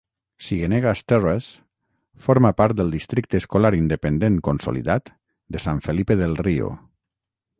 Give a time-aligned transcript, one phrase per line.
[0.43, 1.59] Cienegas Terrace
[2.27, 5.11] forma part del districte escolar independent consolidat
[5.57, 6.75] de San Felipe del Rio.